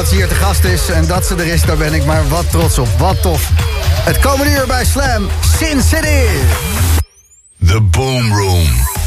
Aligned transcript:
dat 0.00 0.08
ze 0.08 0.14
hier 0.14 0.28
te 0.28 0.34
gast 0.34 0.64
is. 0.64 0.88
En 0.88 1.06
dat 1.06 1.26
ze 1.26 1.34
er 1.34 1.46
is, 1.46 1.62
daar 1.62 1.76
ben 1.76 1.92
ik 1.92 2.04
maar 2.04 2.28
wat 2.28 2.50
trots 2.50 2.78
op. 2.78 2.88
Wat 2.98 3.22
tof. 3.22 3.50
Het 4.04 4.18
komende 4.18 4.52
uur 4.52 4.66
bij 4.66 4.84
Slam, 4.84 5.28
Sin 5.58 5.82
City. 5.82 6.26
The 7.66 7.80
Boom 7.80 8.32
Room. 8.32 8.99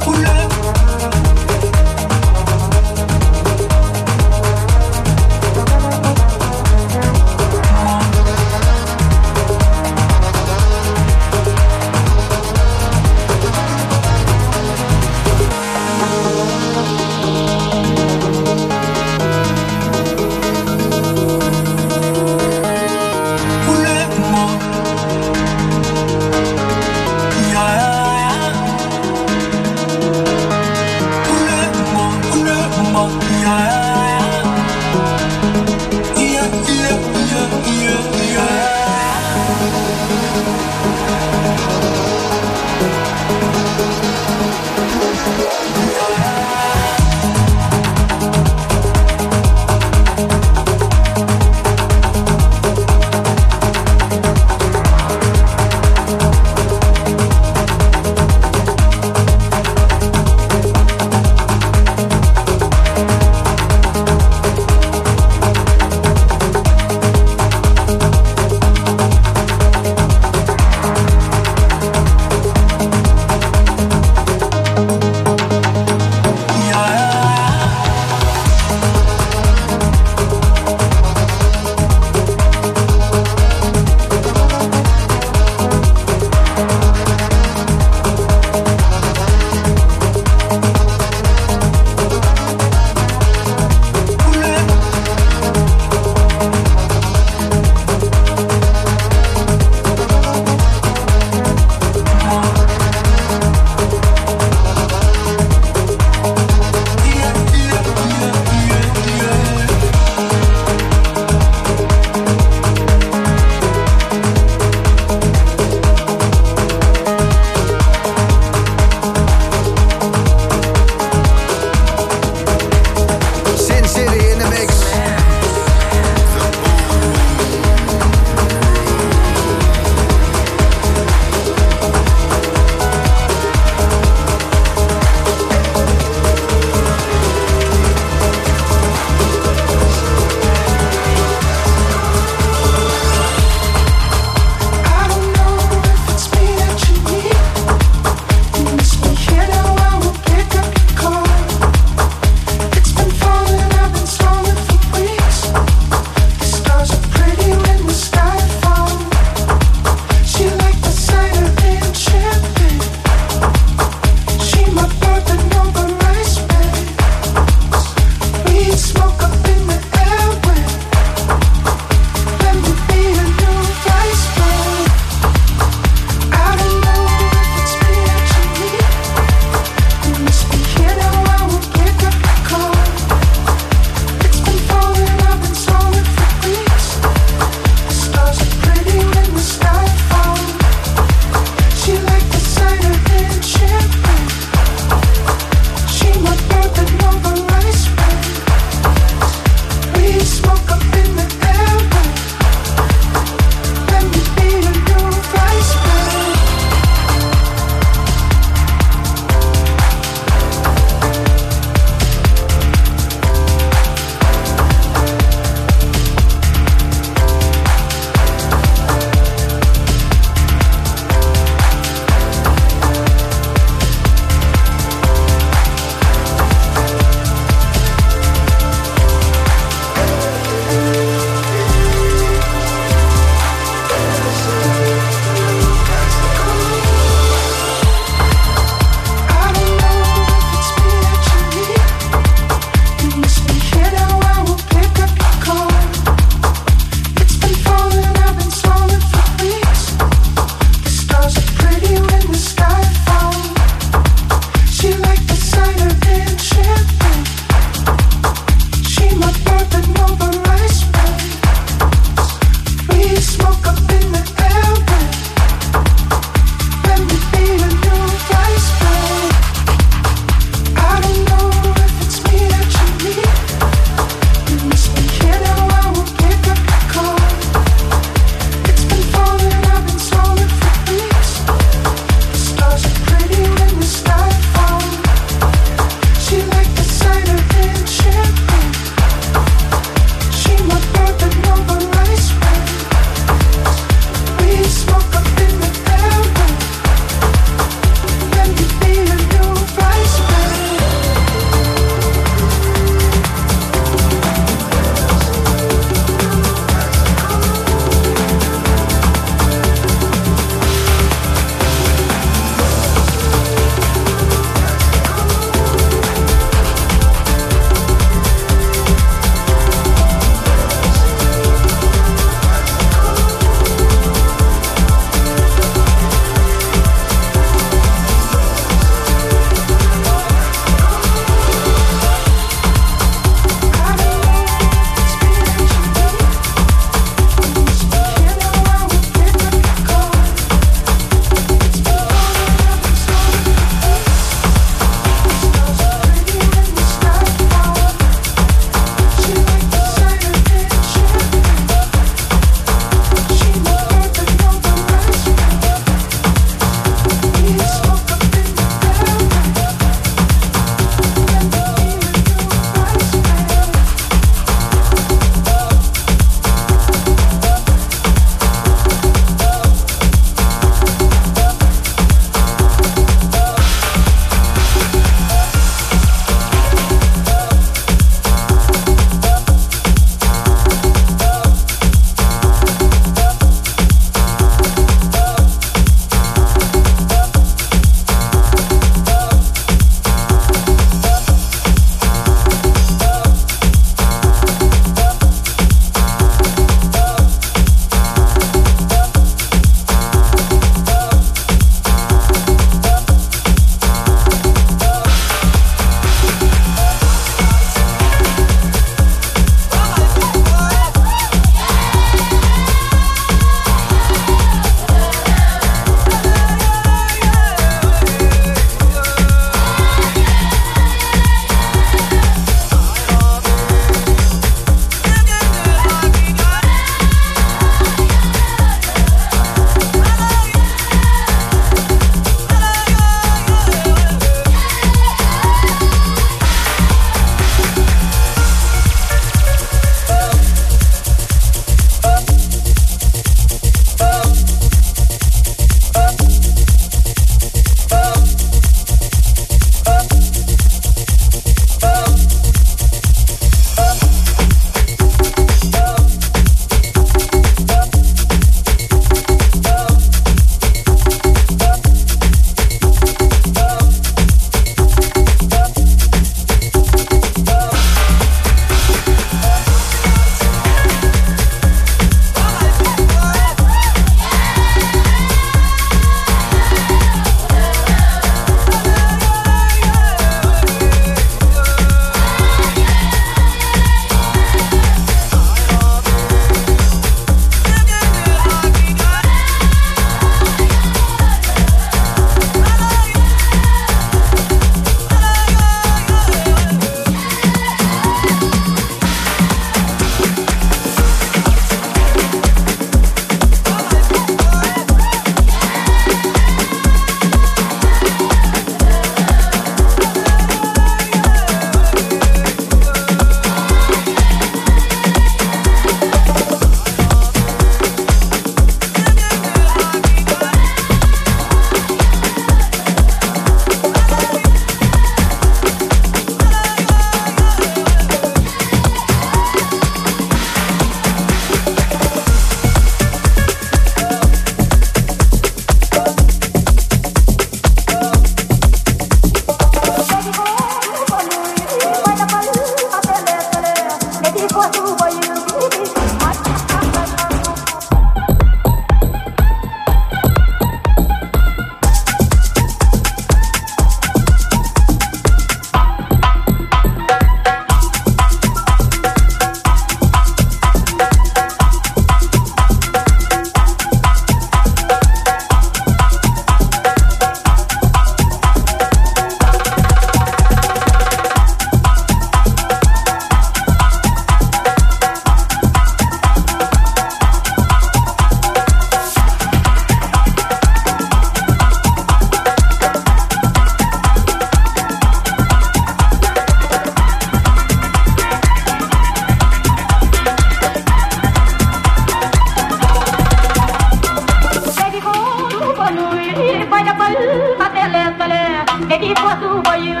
துவையில் 599.44 600.00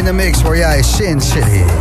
in 0.00 0.06
de 0.06 0.12
mix 0.12 0.42
hoor 0.42 0.56
jij 0.56 0.82
Sin 0.82 1.20
City. 1.20 1.79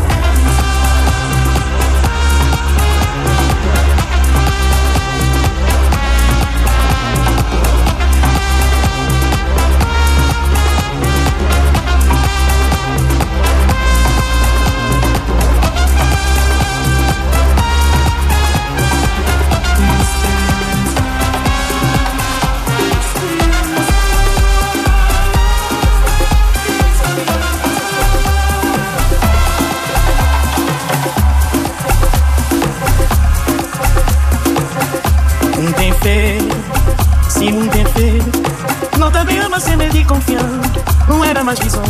much, 41.49 41.63
he's 41.63 41.88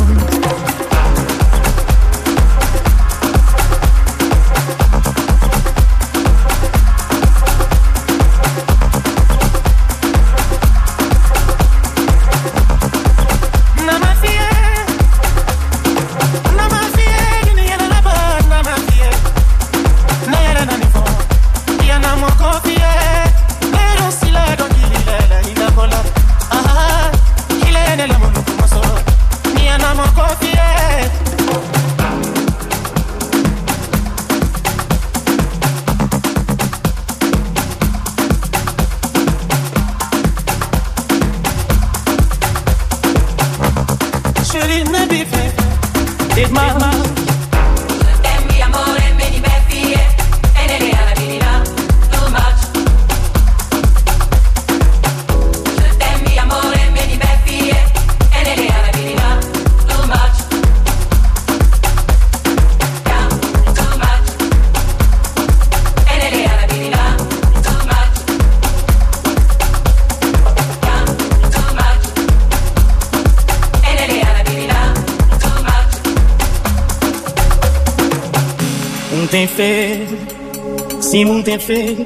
tem 81.43 81.59
feito. 81.59 82.05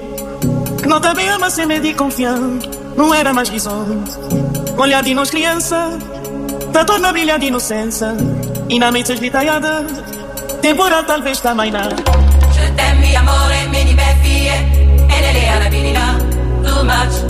Não 0.88 1.00
também 1.00 1.30
ama 1.30 1.50
ser 1.50 1.66
medo 1.66 1.86
e 1.86 1.94
confiante. 1.94 2.70
Não 2.96 3.14
era 3.14 3.34
mais 3.34 3.50
visões. 3.50 4.18
Olhar 4.78 5.04
de 5.04 5.14
nós 5.14 5.30
criança, 5.30 5.98
da 6.72 6.84
torna 6.84 7.12
brilha 7.12 7.38
de 7.38 7.48
inocência. 7.48 8.16
E 8.70 8.80
na 8.80 8.92
mente 8.92 9.12
esgritaiada, 9.12 9.86
temporal 10.62 11.04
talvez 11.04 11.40
também 11.40 11.72
não. 11.72 11.90
Je 12.54 12.72
t'aime, 12.76 13.16
amore, 13.16 13.68
me 13.70 13.84
di 13.86 13.94
beffie, 13.94 14.50
e 14.50 15.22
nelle 15.22 15.50
arabilità, 15.50 16.18
too 16.64 16.84
much. 16.84 17.23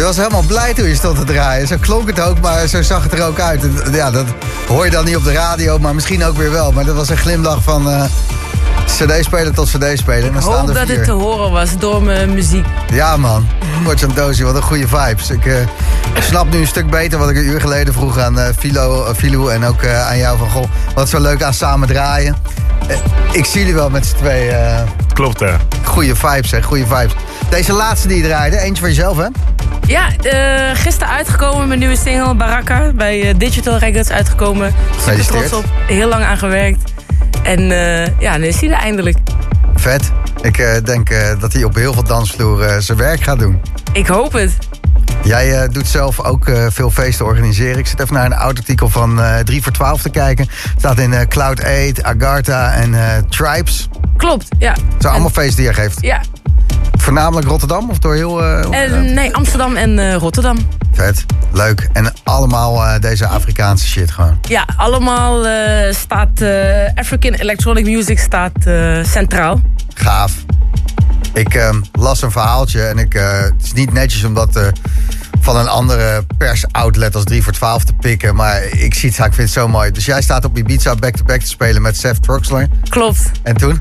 Je 0.00 0.06
was 0.06 0.16
helemaal 0.16 0.42
blij 0.46 0.74
toen 0.74 0.88
je 0.88 0.94
stond 0.94 1.16
te 1.18 1.24
draaien. 1.24 1.66
Zo 1.66 1.76
klonk 1.80 2.08
het 2.08 2.20
ook, 2.20 2.40
maar 2.40 2.66
zo 2.66 2.82
zag 2.82 3.02
het 3.02 3.12
er 3.12 3.22
ook 3.22 3.40
uit. 3.40 3.62
En, 3.62 3.92
Ja, 3.92 4.10
dat 4.10 4.26
hoor 4.68 4.84
je 4.84 4.90
dan 4.90 5.04
niet 5.04 5.16
op 5.16 5.24
de 5.24 5.32
radio, 5.32 5.78
maar 5.78 5.94
misschien 5.94 6.24
ook 6.24 6.36
weer 6.36 6.50
wel. 6.50 6.72
Maar 6.72 6.84
dat 6.84 6.94
was 6.94 7.08
een 7.08 7.16
glimlach 7.16 7.62
van 7.62 7.90
eh, 7.90 8.02
cd-speler 8.84 9.54
tot 9.54 9.68
cd-speler. 9.68 10.26
En 10.26 10.32
dan 10.32 10.42
staan 10.42 10.54
Hoop 10.54 10.68
er 10.68 10.74
dat 10.74 10.86
vier. 10.86 10.96
het 10.96 11.04
te 11.04 11.10
horen 11.10 11.50
was 11.50 11.78
door 11.78 12.02
mijn 12.02 12.34
muziek. 12.34 12.66
Ja 12.92 13.16
man, 13.16 13.46
Dozy, 14.14 14.42
wat 14.42 14.54
een 14.54 14.62
goede 14.62 14.88
vibes. 14.88 15.30
Ik 15.30 15.46
eh, 15.46 15.54
snap 16.20 16.50
nu 16.50 16.58
een 16.58 16.66
stuk 16.66 16.90
beter 16.90 17.18
wat 17.18 17.30
ik 17.30 17.36
een 17.36 17.46
uur 17.46 17.60
geleden 17.60 17.94
vroeg 17.94 18.18
aan 18.18 18.38
eh 18.38 18.48
Philo, 18.58 19.14
Philou 19.16 19.52
en 19.52 19.64
ook 19.64 19.82
eh, 19.82 20.08
aan 20.08 20.18
jou. 20.18 20.38
Van 20.38 20.50
goh, 20.50 20.64
wat 20.94 21.08
zo 21.08 21.20
leuk 21.20 21.42
aan 21.42 21.54
samen 21.54 21.88
draaien. 21.88 22.36
Ik 23.32 23.44
zie 23.44 23.60
jullie 23.60 23.74
wel 23.74 23.90
met 23.90 24.06
z'n 24.06 24.16
twee 24.16 24.48
eh 24.50 24.82
Klopt, 25.12 25.40
hè? 25.40 25.56
goede 25.84 26.16
vibes, 26.16 26.50
hè, 26.50 26.62
goede 26.62 26.86
vibes. 26.86 27.12
Deze 27.50 27.72
laatste 27.72 28.08
die 28.08 28.16
je 28.16 28.28
draaide, 28.28 28.58
eentje 28.58 28.78
voor 28.82 28.88
jezelf 28.88 29.16
hè? 29.16 29.26
Ja, 29.90 30.16
eh, 30.16 30.76
gisteren 30.76 31.14
uitgekomen 31.14 31.68
mijn 31.68 31.78
nieuwe 31.78 31.96
single 31.96 32.34
Baraka 32.34 32.92
bij 32.92 33.28
eh, 33.28 33.34
Digital 33.38 33.78
Records 33.78 34.10
uitgekomen. 34.10 34.74
Super 34.98 35.26
trots 35.26 35.52
op, 35.52 35.64
heel 35.86 36.08
lang 36.08 36.24
aan 36.24 36.38
gewerkt. 36.38 36.92
En 37.42 37.70
eh, 37.70 38.20
ja, 38.20 38.36
nu 38.36 38.46
is 38.46 38.60
hij 38.60 38.70
er 38.70 38.76
eindelijk. 38.76 39.16
Vet. 39.74 40.12
Ik 40.42 40.80
denk 40.84 41.10
dat 41.40 41.52
hij 41.52 41.64
op 41.64 41.74
heel 41.74 41.92
veel 41.92 42.04
dansvloeren 42.04 42.82
zijn 42.82 42.98
werk 42.98 43.22
gaat 43.22 43.38
doen. 43.38 43.60
Ik 43.92 44.06
hoop 44.06 44.32
het. 44.32 44.52
Jij 45.22 45.68
doet 45.68 45.86
zelf 45.86 46.20
ook 46.20 46.50
veel 46.68 46.90
feesten 46.90 47.26
organiseren. 47.26 47.78
Ik 47.78 47.86
zit 47.86 48.00
even 48.00 48.14
naar 48.14 48.24
een 48.24 48.36
oud 48.36 48.58
artikel 48.58 48.88
van 48.88 49.22
eh 49.22 49.38
3 49.38 49.62
voor 49.62 49.72
12 49.72 50.02
te 50.02 50.10
kijken. 50.10 50.46
Het 50.48 50.78
staat 50.78 50.98
in 50.98 51.28
Cloud 51.28 51.64
8, 51.64 52.02
Agartha 52.02 52.72
en 52.72 52.94
Tribes. 53.28 53.88
Het 53.90 54.10
Klopt, 54.16 54.48
ja. 54.58 54.74
zijn 54.98 55.12
allemaal 55.12 55.30
feesten 55.30 55.56
die 55.56 55.66
je 55.66 55.74
geeft. 55.74 55.98
Ja, 56.00 56.20
Voornamelijk 57.00 57.46
Rotterdam 57.48 57.90
of 57.90 57.98
door 57.98 58.14
heel... 58.14 58.42
eh, 58.42 58.82
en, 58.82 59.14
nee, 59.14 59.34
Amsterdam 59.34 59.76
en 59.76 59.98
eh, 59.98 60.14
Rotterdam. 60.14 60.56
Vet, 60.92 61.24
leuk. 61.52 61.88
En 61.92 62.12
allemaal 62.24 62.84
eh, 62.86 63.00
deze 63.00 63.26
Afrikaanse 63.26 63.86
shit 63.86 64.10
gewoon. 64.10 64.38
Ja, 64.48 64.66
allemaal 64.76 65.46
eh, 65.46 65.94
staat 65.94 66.40
eh, 66.40 66.50
African 66.94 67.32
Electronic 67.32 67.84
Music 67.84 68.18
staat 68.18 68.52
eh, 68.64 69.04
centraal. 69.04 69.60
Gaaf. 69.94 70.32
Ik 71.34 71.54
ehm, 71.54 71.80
las 71.92 72.22
een 72.22 72.30
verhaaltje 72.30 72.82
en 72.82 72.98
ik, 72.98 73.14
eh, 73.14 73.40
het 73.40 73.62
is 73.62 73.72
niet 73.72 73.92
netjes 73.92 74.24
om 74.24 74.34
dat 74.34 74.56
eh, 74.56 74.66
van 75.40 75.56
een 75.56 75.68
andere 75.68 76.24
persoutlet 76.38 77.14
als 77.14 77.24
3 77.24 77.42
voor 77.42 77.52
12 77.52 77.84
te 77.84 77.92
pikken. 77.92 78.34
Maar 78.34 78.62
ik 78.62 78.94
zie 78.94 79.08
het, 79.08 79.18
ik 79.18 79.24
vind 79.24 79.36
het 79.36 79.50
zo 79.50 79.68
mooi. 79.68 79.90
Dus 79.90 80.04
jij 80.04 80.22
staat 80.22 80.44
op 80.44 80.58
Ibiza 80.58 80.94
back-to-back 80.94 81.40
te 81.40 81.46
spelen 81.46 81.82
met 81.82 81.96
Seth 81.96 82.22
Troxler. 82.22 82.68
Klopt. 82.88 83.30
En 83.42 83.56
toen? 83.56 83.78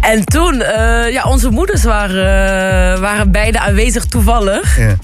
En 0.00 0.24
toen, 0.24 0.62
eh, 0.62 1.12
ja, 1.12 1.22
onze 1.22 1.50
moeders 1.50 1.84
waren, 1.84 2.24
eh, 2.94 3.00
waren 3.00 3.30
beide 3.30 3.58
aanwezig 3.58 4.04
toevallig. 4.04 4.78
Ja. 4.78 4.96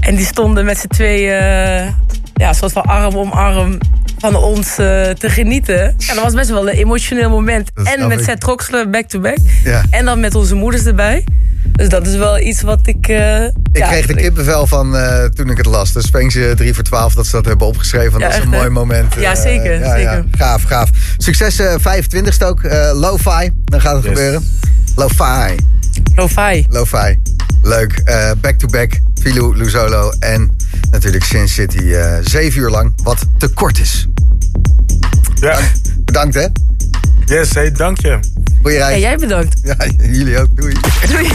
En 0.00 0.16
die 0.16 0.26
stonden 0.26 0.64
met 0.64 0.78
z'n 0.78 0.86
twee, 0.86 1.30
eh, 1.30 1.88
ja, 2.34 2.52
soort 2.52 2.72
van 2.72 2.82
arm 2.82 3.14
om 3.14 3.30
arm 3.30 3.78
van 4.18 4.36
ons 4.36 4.74
te 4.74 5.16
genieten. 5.28 5.94
Ja, 5.98 6.14
dat 6.14 6.22
was 6.22 6.34
best 6.34 6.50
wel 6.50 6.68
een 6.68 6.76
emotioneel 6.76 7.30
moment. 7.30 7.70
Dat 7.74 7.86
En 7.86 8.08
met 8.08 8.18
ik. 8.18 8.24
Seth 8.24 8.40
Troxler 8.40 8.90
back-to-back. 8.90 9.38
Ja. 9.64 9.82
En 9.90 10.04
dan 10.04 10.20
met 10.20 10.34
onze 10.34 10.54
moeders 10.54 10.84
erbij. 10.84 11.24
Dus 11.72 11.88
dat 11.88 12.06
is 12.06 12.16
wel 12.16 12.38
iets 12.38 12.62
wat 12.62 12.86
ik... 12.86 13.08
eh, 13.08 13.44
Ik 13.44 13.52
ja, 13.72 13.88
kreeg 13.88 14.06
de 14.06 14.14
kippenvel 14.14 14.66
van 14.66 14.96
eh, 14.96 15.24
toen 15.24 15.50
ik 15.50 15.56
het 15.56 15.66
las. 15.66 15.92
Dus 15.92 16.06
Spengse 16.06 16.52
3 16.56 16.74
voor 16.74 16.84
12 16.84 17.14
dat 17.14 17.26
ze 17.26 17.32
dat 17.32 17.44
hebben 17.44 17.66
opgeschreven. 17.66 18.20
Ja, 18.20 18.26
dat 18.28 18.36
is 18.36 18.42
een 18.42 18.48
mooi 18.48 18.68
moment. 18.68 19.14
Ja, 19.18 19.34
Eh, 19.34 19.40
zeker, 19.40 19.78
ja, 19.78 19.90
zeker. 19.96 20.02
Ja, 20.12 20.24
gaaf, 20.30 20.62
gaaf. 20.62 20.90
Succes 21.16 21.58
eh 21.58 21.74
25ste 21.78 22.44
ook. 22.46 22.62
eh 22.62 22.90
Lo-fi, 22.94 23.50
dan 23.64 23.80
gaat 23.80 23.94
het 23.94 24.04
Yes. 24.04 24.12
gebeuren. 24.12 24.44
Lo-fi. 24.96 25.54
Lo-fi. 26.14 26.66
Lo-fi. 26.68 27.18
Leuk. 27.62 27.92
Eh, 28.04 28.30
Back-to-back. 28.40 29.00
Filou, 29.22 29.56
Luzolo 29.56 30.12
en 30.18 30.56
natuurlijk 30.90 31.24
Sin 31.24 31.48
City. 31.48 31.92
eh 31.92 32.14
zeven 32.22 32.60
uur 32.60 32.70
lang, 32.70 32.92
wat 33.02 33.18
te 33.38 33.48
kort 33.48 33.78
is. 33.80 34.06
Ja. 35.40 35.58
Bedankt 36.04 36.34
hè. 36.34 36.46
Yes, 37.26 37.54
hey, 37.54 37.72
dank 37.72 38.00
je. 38.00 38.18
Goeie 38.62 38.78
En 38.78 38.88
reis. 38.88 39.02
jij 39.02 39.16
bedankt. 39.16 39.60
Ja, 39.62 39.76
jullie 40.02 40.38
ook. 40.38 40.56
Doei. 40.56 40.74
Doei. 41.10 41.28